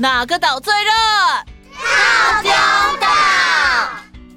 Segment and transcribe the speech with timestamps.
[0.00, 0.90] 哪个岛最热？
[1.74, 2.50] 套丢
[2.98, 3.06] 岛。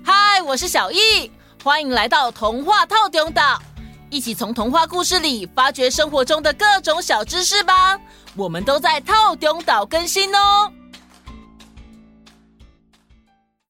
[0.03, 1.31] 嗨，我是小易，
[1.63, 3.61] 欢迎来到童话套丢岛，
[4.09, 7.97] 一起从童话故事里发掘生活中的各种小知识吧。
[8.35, 10.73] 我们都在套丢岛更新哦。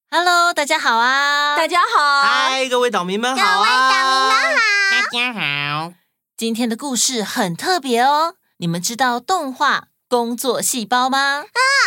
[0.10, 1.56] Hello，大家好啊！
[1.56, 3.56] 大家好，嗨，各位岛民们好啊！
[3.60, 5.94] 各位岛民们好，大家好。
[6.36, 9.78] 今天的故事很特别哦，你们知道动画
[10.14, 11.18] 《工作细胞》吗？
[11.40, 11.42] 啊，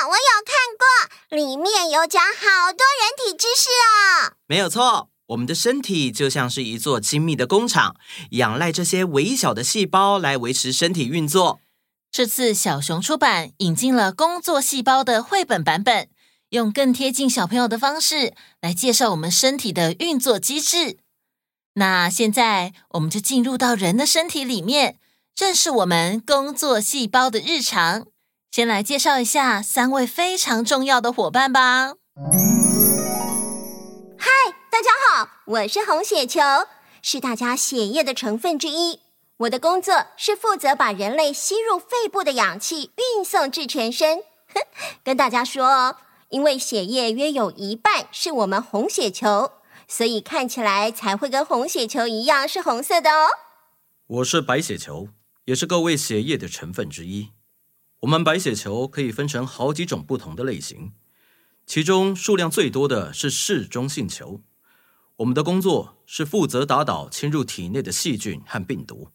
[0.09, 4.35] 我有看过，里面有讲好多人体知识哦。
[4.49, 7.95] 没有错，我们的身体就像是一座精密的工厂，
[8.31, 11.61] 仰赖这些微小的细胞来维持身体运作。
[12.11, 16.09] 这次小熊出版引进了《工作细胞》的绘本版本。
[16.49, 20.99] 用更贴近小朋友的方式来介绍我们身体的运作机制。
[21.75, 24.99] 那现在我们就进入到人的身体里面，
[25.37, 28.09] 认识我们工作细胞的日常。
[28.51, 31.95] 先来介绍一下三位非常重要的伙伴吧。
[34.17, 34.31] 嗨，
[34.71, 36.41] 大家好，我是红血球，
[37.03, 39.01] 是大家血液的成分之一。
[39.39, 44.21] 我的工作是负责把人类吸入肺部的氧气运送至全身。
[44.55, 44.61] 哼，
[45.05, 45.97] 跟大家说哦。
[46.31, 49.53] 因为血液约有一半是我们红血球，
[49.87, 53.29] 所以看起来才会跟红血球一样是红色的哦。
[54.09, 55.07] 我是白血球，
[55.45, 57.29] 也是各位血液的成分之一。
[58.07, 60.93] 我们白血球可以分成好几种不同的类型，
[61.67, 64.43] 其中数量最多的是嗜中性球。
[65.17, 69.09] 我们的工作是负责打倒侵入体内的细菌和病毒。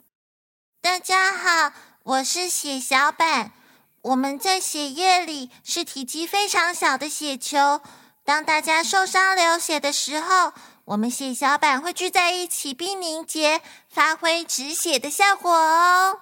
[0.81, 1.71] 大家好，
[2.03, 3.53] 我是血小板。
[4.01, 7.79] 我们在血液里是体积非常小的血球。
[8.25, 10.51] 当大家受伤流血的时候，
[10.83, 16.19] 我们血小板会聚在一起并凝结，发挥止血的效果哦。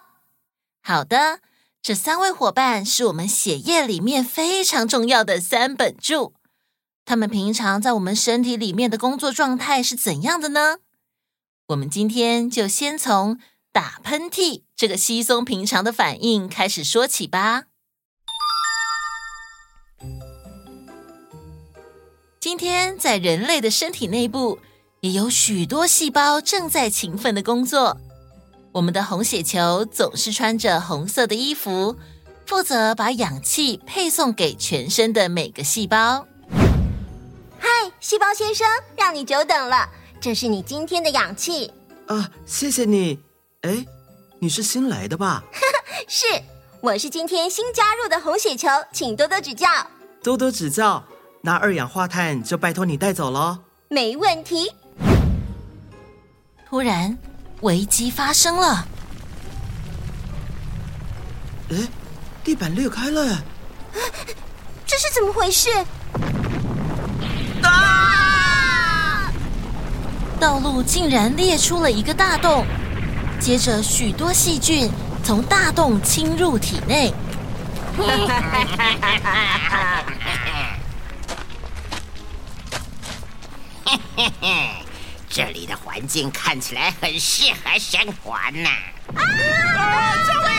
[0.83, 1.39] 好的，
[1.81, 6.33] 这三位伙伴是我们血液里面非常重要的三本柱。
[7.05, 10.80] 他们平常在我们身体里面的工作状态是怎样的呢？
[11.67, 13.39] 我们今天就先从
[13.71, 17.64] 打喷嚏这个稀松平常的反应开始说起吧。
[22.39, 24.59] 今天在人类的身体内部，
[24.99, 27.98] 也有许多细胞正在勤奋的工作。
[28.71, 31.95] 我们的红血球总是穿着红色的衣服，
[32.45, 36.27] 负责把氧气配送给全身的每个细胞。
[37.57, 37.67] 嗨，
[37.99, 39.89] 细胞先生，让你久等了，
[40.21, 41.71] 这是你今天的氧气。
[42.05, 43.19] 啊，谢谢你。
[43.61, 43.85] 哎，
[44.37, 45.43] 你是新来的吧？
[46.07, 46.27] 是，
[46.80, 49.67] 我是今天新加入的红血球，请多多指教。
[50.21, 51.03] 多多指教。
[51.41, 53.57] 那二氧化碳就拜托你带走喽。
[53.87, 54.71] 没问题。
[56.69, 57.17] 突然，
[57.61, 58.87] 危机发生了。
[61.71, 61.77] 哎，
[62.43, 63.43] 地板裂开了！
[64.86, 65.69] 这是怎么回事？
[67.64, 69.31] 啊！
[70.39, 72.65] 道路竟然裂出了一个大洞，
[73.39, 74.89] 接着许多细菌
[75.23, 77.14] 从大洞侵入体内。
[85.39, 88.70] 这里的环境看起来很适合生活呢。
[89.16, 89.23] 啊！
[90.27, 90.50] 救命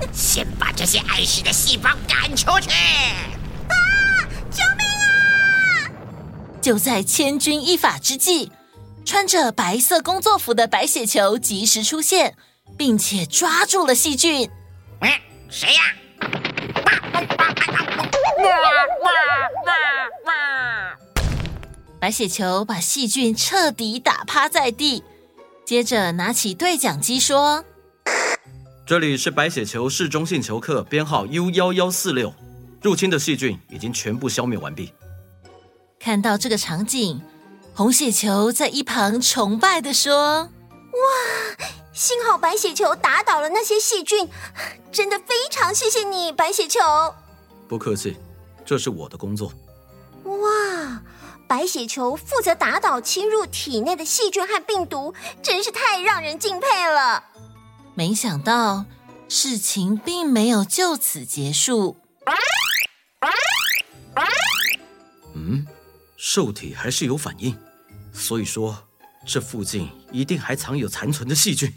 [0.00, 0.08] 啊！
[0.10, 2.70] 先把这些碍事的细胞赶出去！
[3.68, 3.76] 啊！
[4.50, 5.84] 救命啊！
[6.62, 8.50] 就在千钧一发之际，
[9.04, 12.38] 穿着白色工作服的白血球及时出现，
[12.78, 14.50] 并且抓住了细菌。
[15.02, 15.10] 嗯，
[15.50, 15.82] 谁呀？
[22.00, 25.04] 白血球把细菌彻底打趴在地，
[25.66, 27.62] 接着拿起对讲机说
[28.86, 32.32] ：“这里是白血球嗜中性球客编号 U 幺幺四六，
[32.80, 34.94] 入侵的细菌已经全部消灭完毕。”
[36.00, 37.20] 看到这个场景，
[37.74, 41.59] 红血球在一旁崇拜的说：“哇，
[42.00, 44.26] 幸好白血球打倒了那些细菌，
[44.90, 46.80] 真的非常谢谢你，白血球。”
[47.68, 48.16] 不客气，
[48.64, 49.52] 这是我的工作。
[50.24, 51.02] 哇！
[51.46, 57.22] 白血球负责打倒侵入体内的细菌和病毒，真是太让人敬佩了。
[57.94, 58.86] 没想到
[59.28, 61.98] 事情并没有就此结束。
[65.34, 65.66] 嗯，
[66.16, 67.54] 受体还是有反应，
[68.10, 68.88] 所以说
[69.26, 71.72] 这附近一定还藏有残存的细菌。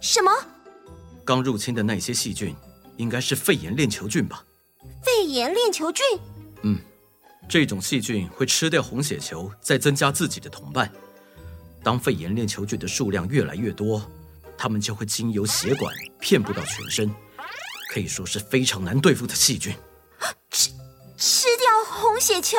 [0.00, 0.30] 什么？
[1.24, 2.54] 刚入侵的那些细菌，
[2.96, 4.44] 应该是肺炎链球菌吧？
[5.02, 6.04] 肺炎链球菌？
[6.62, 6.78] 嗯。
[7.48, 10.90] 这种细菌会吃掉红血球，再增加自己的同伴。
[11.82, 14.08] 当肺炎链球菌的数量越来越多，
[14.56, 17.12] 它们就会经由血管遍布到全身，
[17.92, 19.74] 可以说是非常难对付的细菌。
[20.50, 20.70] 吃
[21.18, 22.56] 吃掉红血球？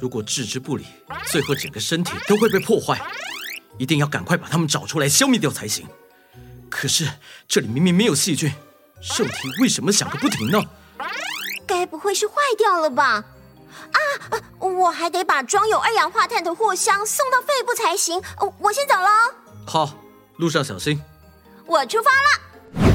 [0.00, 0.84] 如果置之不理，
[1.26, 3.04] 最后整个身体都会被破坏。
[3.78, 5.86] 一定要赶快把它们找出来消灭掉才行。
[6.68, 7.08] 可是
[7.46, 8.52] 这里明明没有细菌，
[9.00, 9.32] 受体
[9.62, 10.60] 为什么响个不停呢？
[11.66, 13.24] 该不会是坏掉了吧？
[13.92, 13.98] 啊，
[14.60, 18.20] 我还得把装有二氧化碳的货箱送到肺部才行。
[18.58, 19.08] 我先走了。
[19.66, 19.94] 好，
[20.36, 21.00] 路上小心。
[21.66, 22.88] 我出发了。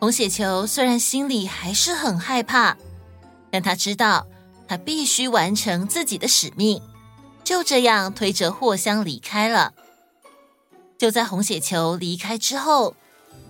[0.00, 2.76] 红血球虽然心里还是很害怕，
[3.50, 4.26] 但他知道
[4.66, 6.82] 他必须完成自己的使命。
[7.44, 9.74] 就这样推着货箱离开了。
[10.98, 12.94] 就在红血球离开之后，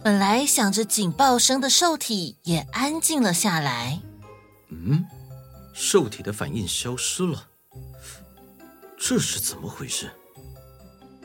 [0.03, 4.01] 本来响着警报声的受体也安静了下来。
[4.71, 5.05] 嗯，
[5.75, 7.49] 受体的反应消失了，
[8.99, 10.11] 这是怎么回事？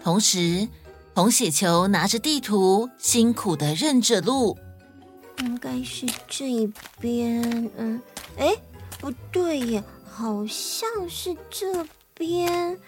[0.04, 0.68] 同时，
[1.16, 4.58] 红血球拿着地图，辛苦的认着路。
[5.40, 7.72] 应该是这一边。
[7.78, 8.02] 嗯，
[8.38, 8.54] 哎，
[9.00, 11.88] 不对耶，好像是这。
[12.18, 12.80] 边，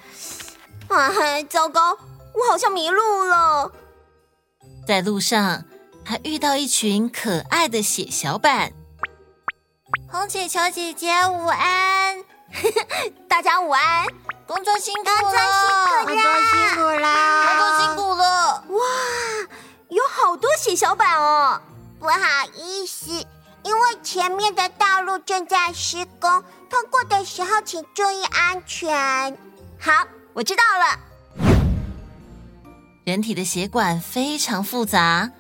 [0.90, 1.98] 哎，糟糕！
[2.34, 3.72] 我好像迷路了。
[4.88, 5.64] 在路上，
[6.04, 8.74] 还遇到一群可爱的血小板。
[10.12, 12.24] 红血球姐姐午安，
[13.30, 14.06] 大家午安。
[14.48, 18.64] 工作辛苦了，工作辛苦啦，工作辛苦了。
[18.70, 18.86] 哇，
[19.90, 21.62] 有好多血小板哦！
[22.00, 22.18] 不好
[22.56, 23.12] 意思，
[23.62, 26.44] 因为前面的道路正在施工。
[26.70, 29.38] 通过的时候，请注意安全。
[29.80, 29.92] 好，
[30.34, 31.00] 我知道了。
[33.04, 35.32] 人体的血管非常复杂，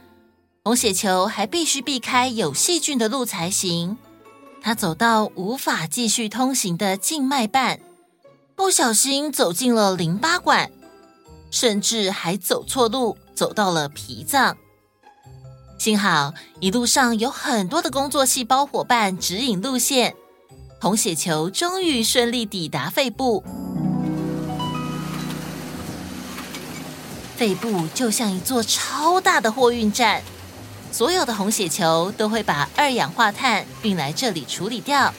[0.63, 3.97] 红血球还必须避开有细菌的路才行。
[4.61, 7.79] 他走到无法继续通行的静脉瓣，
[8.55, 10.71] 不小心走进了淋巴管，
[11.51, 14.57] 甚至还走错路，走到了脾脏。
[15.77, 20.15] 幸好一路上有很多的工作细胞伙伴指引路线。
[20.81, 23.43] 红血球终于顺利抵达肺部，
[27.35, 30.23] 肺部就像一座超大的货运站，
[30.89, 35.13] 所有的红血球都会把二氧化碳运来这里处理掉，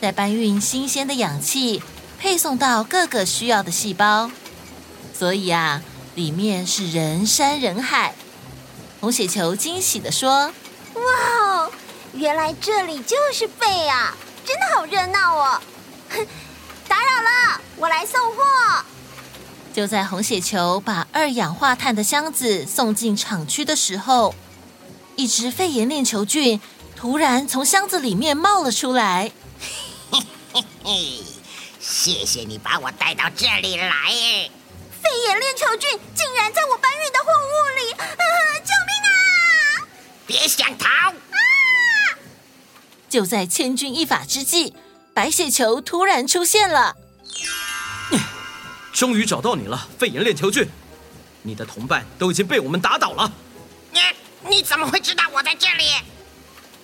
[0.00, 1.82] 再搬运新鲜的氧气，
[2.18, 4.30] 配送到各个需要的细胞。
[5.12, 5.82] 所以啊，
[6.14, 8.14] 里面是人山人海。
[9.02, 10.50] 红血球惊喜地说
[10.96, 11.02] ：“哇
[11.42, 11.70] 哦，
[12.14, 15.60] 原来这里就是肺啊！”真的好热闹哦！
[16.86, 18.42] 打扰了，我来送货。
[19.72, 24.34] 就在红血球把二氧化碳的箱子送进厂区的时候，
[25.16, 26.60] 一只肺炎链球菌
[26.96, 29.32] 突然从箱子里面冒了出来。
[30.12, 30.20] 嘿
[30.52, 31.18] 嘿嘿，
[31.80, 33.90] 谢谢你把我带到这里来。
[35.02, 37.92] 肺炎链球菌竟然在我搬运的货物里！
[37.92, 38.06] 啊，
[38.64, 39.12] 救命啊！
[40.26, 41.03] 别想逃！
[43.14, 44.74] 就在千钧一发之际，
[45.14, 46.96] 白血球突然出现了。
[48.92, 50.66] 终于找到你了，肺炎链球菌！
[51.42, 53.32] 你的同伴都已经被我们打倒了。
[53.92, 54.00] 你
[54.50, 55.84] 你怎么会知道我在这里？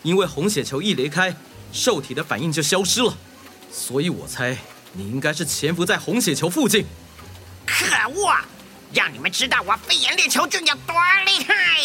[0.05, 1.35] 因为红血球一离开，
[1.73, 3.13] 受体的反应就消失了，
[3.73, 4.57] 所以我猜
[4.93, 6.87] 你应该是潜伏在红血球附近。
[7.67, 8.37] 可恶！
[8.93, 10.95] 让你们知道我肺炎链球菌有多
[11.27, 11.81] 厉害！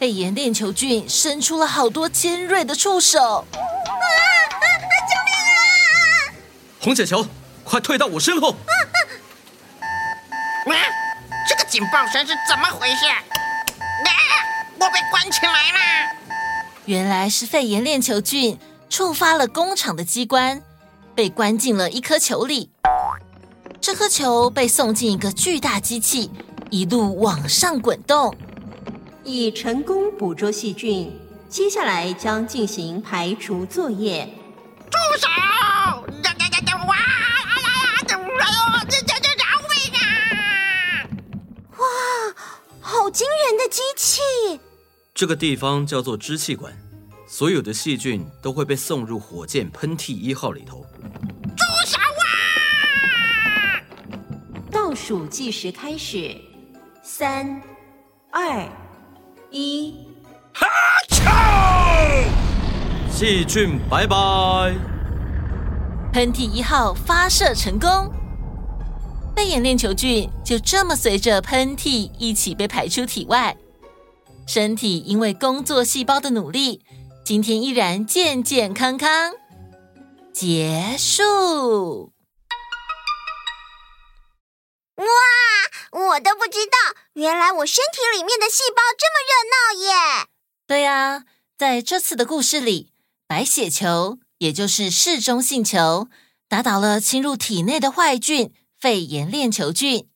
[0.00, 3.20] 肺炎链球菌伸出了好多尖锐的触手！
[3.20, 4.64] 啊啊啊！
[5.06, 6.32] 救命啊！
[6.80, 7.26] 红血球，
[7.64, 8.48] 快退到我身后！
[8.48, 8.72] 啊
[10.64, 10.72] 啊！
[11.46, 13.04] 这个警报声是怎么回事？
[13.04, 13.20] 啊！
[14.78, 15.78] 我被关起来了！
[16.86, 18.58] 原来是肺炎链球菌
[18.88, 20.62] 触发了工厂的机关，
[21.14, 22.70] 被关进了一颗球里。
[23.82, 26.30] 这颗球被送进一个巨大机器，
[26.70, 28.34] 一路往上滚动。
[29.30, 31.10] 已成功捕捉细菌，
[31.48, 34.28] 接下来将进行排除作业。
[34.90, 35.28] 住手！
[35.28, 36.84] 呀呀呀呀！
[36.86, 36.94] 哇！
[36.96, 37.88] 哎呀呀！
[38.08, 38.86] 哎呦！
[38.88, 40.02] 这这这饶命啊！
[41.78, 41.84] 哇！
[42.80, 44.20] 好惊人的机器！
[45.14, 46.76] 这个地方叫做支气管，
[47.26, 50.84] 所有的细菌都会被送入火箭喷嚏一号里头。
[51.56, 53.80] 住手啊！
[54.70, 56.36] 倒数计时开始，
[57.02, 57.60] 三、
[58.30, 58.66] 二。
[59.50, 59.92] 一，
[60.52, 60.66] 哈
[61.08, 62.24] 啾！
[63.10, 64.16] 细菌拜拜！
[66.12, 68.12] 喷嚏一号发射成功，
[69.34, 73.56] 肺炎链球菌就这么随着喷嚏一起被排出体外。
[74.46, 76.82] 身体因为工作细胞的努力，
[77.24, 79.32] 今天依然健健康康。
[80.32, 82.12] 结束。
[85.00, 90.26] 哇，我都不知道，原来我身体里面的细胞这么热闹耶！
[90.66, 91.24] 对呀，
[91.56, 92.92] 在这次的故事里，
[93.26, 96.08] 白血球，也就是嗜中性球，
[96.48, 100.06] 打倒了侵入体内的坏菌肺炎链球菌。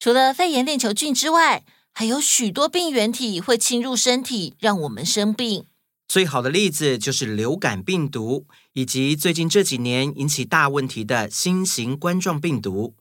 [0.00, 5.66] 除了肺炎链球菌之外，还有许多病原体会侵入身体，让我们生病。
[6.08, 12.96] 最好的例子就是流感病毒，以及最近这几年引起大问题的新型冠状病毒。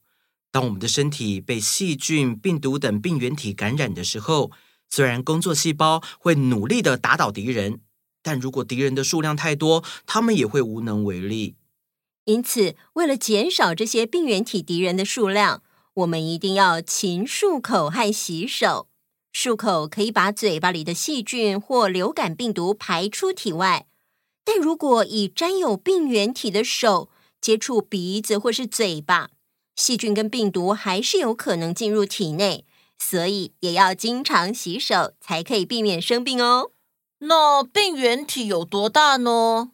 [0.52, 4.52] 当我们的身体被细菌、病毒等病原体感染的时候，
[4.90, 7.82] 虽然工作细胞会努力地打倒敌人，
[8.24, 11.56] 但如果敌人的数量太多，他们也会无能为力。
[12.26, 15.64] 因此，为了减少这些病原体敌人的数量，
[15.94, 18.88] 我们一定要勤漱口和洗手。
[19.32, 23.86] 漱口可以把嘴巴里的细菌或流感病毒排出体外，
[24.44, 29.30] 但如果以沾有病原体的手接触鼻子或是嘴巴，
[29.80, 32.66] 细菌跟病毒还是有可能进入体内，
[33.00, 36.72] 所以也要经常洗手，才可以避免生病哦。
[37.20, 39.72] 那病原体有多大呢？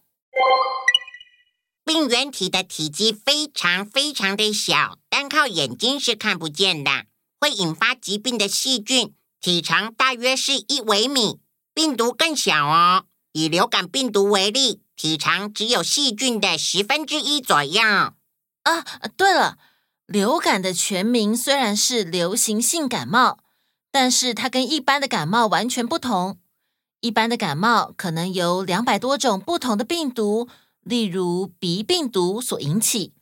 [1.83, 7.05] 病原体的体积非常非常的小，单靠眼睛是看不见的，
[7.39, 9.15] 会引发疾病的细菌。
[9.41, 11.39] 体长大约是一微米，
[11.73, 13.05] 病毒更小哦。
[13.31, 17.81] 以流感病毒为例，体长只有细菌的十分之一左右。
[17.81, 18.83] 啊，
[19.15, 19.59] 对了，
[20.07, 23.39] 流感的全名虽然是流行性感冒，
[23.91, 26.37] 但是它跟一般的感冒完全不同。
[27.01, 30.47] 一般的感冒可能由两百多种不同的病毒，
[30.81, 33.13] 例如鼻病毒所引起。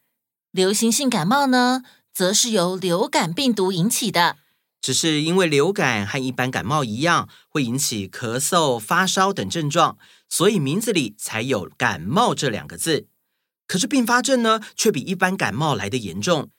[0.51, 4.37] 流行性感冒呢，则是由流感病毒引起的。
[4.81, 9.97] 只是因为流感和一般感冒一样，会引起咳嗽、发烧等症状，
[10.27, 13.07] 所以名字里才有“感冒”这两个字。
[13.65, 16.49] 可是并发症呢，却比一般感冒来得严重，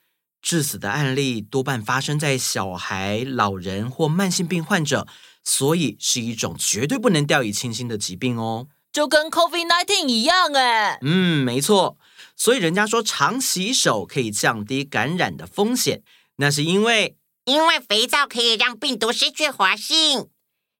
[0.41, 5.07] 致死的案例多半发生在小孩、老人或慢性病患者，
[5.43, 8.67] 所以是一种绝对不能掉以轻心的疾病哦。
[8.91, 10.99] 就跟 COVID-19 一样哎。
[11.01, 11.97] 嗯，没错。
[12.35, 16.01] 所以人家说常洗手可以降低感染的风险，
[16.37, 17.17] 那是因为。
[17.45, 20.29] 因为肥皂可以让病毒失去活性。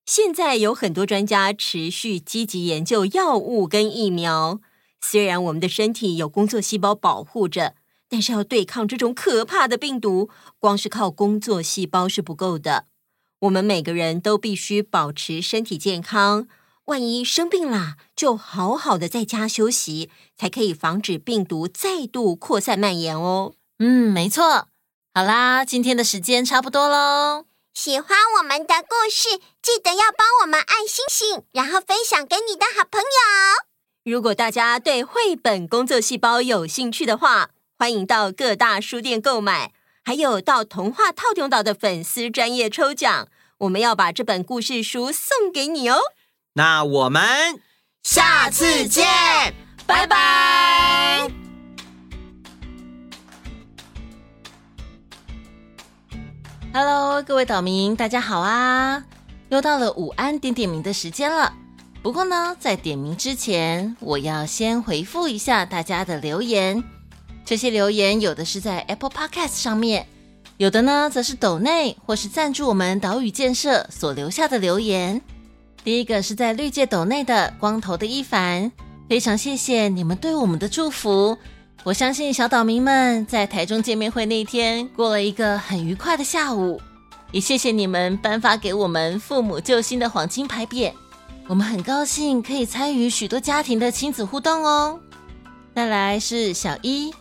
[0.06, 4.60] 现在有很多专家持续积极研究药物跟疫苗。
[5.00, 7.76] 虽然我们的身体有工作细胞保护着，
[8.16, 12.86] 但是要对抗这种可怕的病毒，光是靠工作细胞是不够的。
[13.40, 16.48] 我们每个人都必须保持身体健康。
[16.86, 23.52] 万一生病啦，就好好的在家休息，才可以防止病毒再度扩散蔓延哦。
[23.80, 24.70] 嗯，没错。
[25.14, 27.44] 好啦，今天的时间差不多喽。
[27.74, 34.10] 喜欢我们的故事，记得要帮我们按星星，然后分享给你的好朋友。
[34.10, 39.74] 如果大家对绘本工作细胞有兴趣的话，欢迎到各大书店购买，
[40.05, 43.27] 还有到童话套用岛的粉丝专业抽奖，
[43.58, 45.98] 我们要把这本故事书送给你哦。
[46.53, 47.60] 那我们
[48.01, 49.05] 下次见，
[49.86, 51.29] 拜拜。
[56.74, 59.03] Hello，各位岛民，大家好啊！
[59.50, 61.53] 又到了午安点点名的时间了。
[62.01, 66.82] 不过呢，在点名之前，我要先回复一下大家的留言。
[67.46, 70.08] 这些留言有的是在 Apple Podcast 上面，
[70.58, 75.22] 有的呢则是斗内或是赞助我们岛屿建设所留下的留言。
[75.84, 78.72] 第一个是在绿界斗内的光头的一凡，
[79.08, 81.38] 非常谢谢你们对我们的祝福。
[81.84, 86.82] 我相信小岛民们在台中见面会那天过了一个很愉快的下午，
[87.32, 90.92] 也谢谢你们颁发给我们父母救星的黄金牌匾，
[91.48, 95.00] 我们很高兴可以参与许多家庭的亲子互动哦。
[95.75, 97.14] 再来是小一，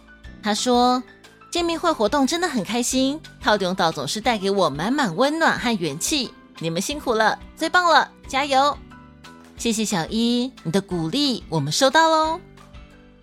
[0.45, 1.03] 他说
[1.51, 8.77] 见面会活动真的很开心，套顶岛总是带给我满满温暖和元气，你们辛苦了，最棒了，加油！
[9.57, 12.39] 谢谢小一，你的鼓励我们收到喽。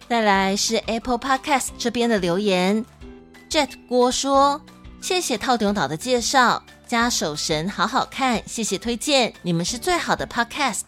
[0.09, 2.83] 再来是 Apple Podcast 这边的留言
[3.51, 4.59] ，Jet 郭说
[4.99, 10.81] ：“谢谢套顶岛的介绍，家守神好好看，谢谢推荐，你们是最好的 Podcast，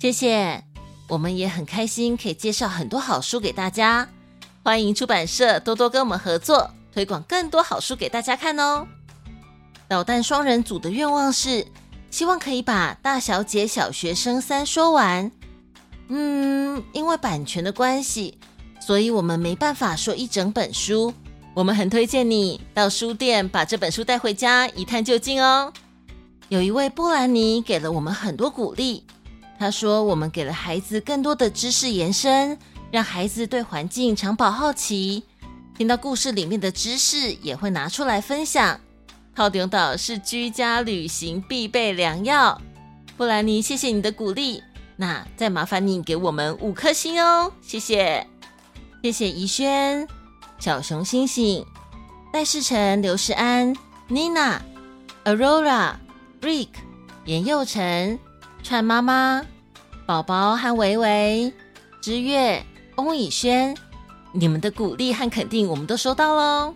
[0.00, 0.64] 谢谢。
[1.08, 4.08] 我们也很开心可以介绍很多好书给大家，
[4.64, 8.86] 欢迎出版社多多跟我们合作，推广更多好书给大家看哦。
[9.88, 11.66] 导弹双人组的愿望是
[12.12, 15.32] 希望可以把大小姐小学生三说完。”
[16.06, 18.38] 嗯，因为版权的关系，
[18.80, 21.12] 所以我们没办法说一整本书。
[21.54, 25.72] 我们很推荐你到书店把这本书带回家一探究竟哦。
[26.48, 29.04] 有一位布兰尼给了我们很多鼓励，
[29.58, 32.56] 他说我们给了孩子更多的知识延伸，
[32.92, 35.24] 让孩子对环境常保好奇。
[35.76, 38.78] 听到故事里面的知识也会拿出来分享。
[39.34, 42.60] 套顶岛是居家旅行必备良药。
[43.16, 44.62] 布兰妮，谢谢你的鼓励。
[44.94, 48.26] 那再麻烦你给我们五颗星哦，谢谢。
[49.02, 50.06] 谢谢怡轩、
[50.58, 51.64] 小熊星星、
[52.34, 53.74] 赖世成、刘世安、
[54.10, 54.60] Nina、
[55.24, 55.94] Aurora、
[56.42, 56.68] Rick、
[57.24, 58.18] 严佑成、
[58.62, 59.44] 串妈妈、
[60.04, 61.52] 宝宝和维维、
[62.02, 62.64] 知月、
[62.96, 63.76] 翁以轩，
[64.32, 66.74] 你们的鼓励和肯定我们都收到喽。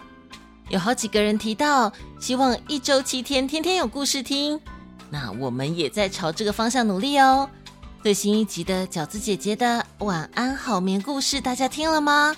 [0.68, 4.60] 有好几个人提到，希望一周七天，天天有故事听。
[5.10, 7.48] 那我们也在朝这个方向努力哦。
[8.02, 12.34] 最新一集的饺子姐姐的晚安好眠故事，大家听了吗？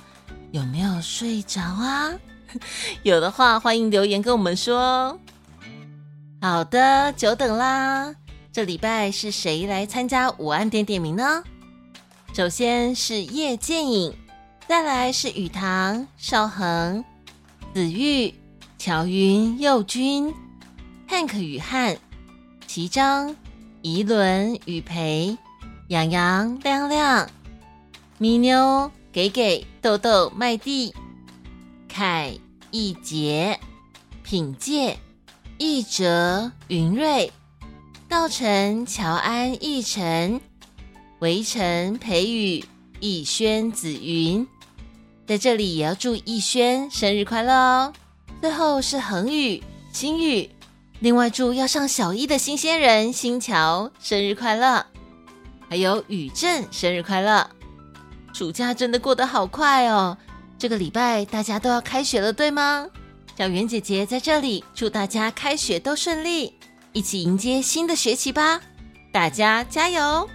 [0.51, 2.13] 有没有睡着啊？
[3.03, 5.19] 有的话，欢迎留言跟我们说。
[6.41, 8.15] 好的，久等啦。
[8.53, 11.43] 这礼拜是谁来参加午安点点名呢？
[12.33, 14.15] 首先是叶剑影，
[14.69, 17.05] 再来是雨堂、少恒、
[17.75, 18.33] 子玉、
[18.79, 20.33] 乔云、佑君、
[21.09, 21.97] Hank 与汉、
[22.67, 23.35] 齐章、
[23.83, 25.37] 怡伦、雨培。
[25.89, 27.31] 洋洋、亮亮、
[28.19, 30.95] 咪妞、给给、豆豆、麦蒂、
[31.89, 32.39] 凯、
[32.71, 33.59] 易杰、
[34.23, 34.99] 品介、
[35.57, 37.33] 易哲、云瑞、
[38.07, 40.43] 道成、乔安、奕晨、
[41.21, 42.65] 围城、裴宇、
[43.01, 44.47] 逸轩、紫云，
[45.27, 47.93] 在这里也要祝逸轩生日快乐哦！
[48.41, 49.61] 最后是恒宇、
[49.93, 50.49] 新宇，
[51.01, 54.87] 另外祝要上小一的新鲜人新乔生日快乐。
[55.69, 57.51] 还有宇正生日快乐！
[58.33, 60.17] 暑假真的过得好快哦，
[60.57, 62.87] 这个礼拜大家都要开学了，对吗？
[63.37, 66.55] 小圆姐姐在这里祝大家开学都顺利，
[66.93, 68.61] 一起迎接新的学期吧！
[69.13, 70.29] 大家加油！